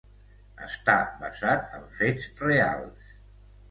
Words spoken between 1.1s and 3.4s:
basat en fets reals.